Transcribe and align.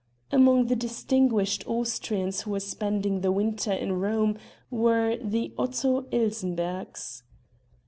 Among 0.31 0.65
the 0.65 0.75
distinguished 0.75 1.63
Austrians 1.67 2.41
who 2.41 2.49
were 2.49 2.59
spending 2.59 3.21
the 3.21 3.31
winter 3.31 3.71
in 3.71 3.99
Rome 3.99 4.35
were 4.71 5.15
the 5.21 5.53
Otto 5.59 6.07
Ilsenberghs. 6.09 7.21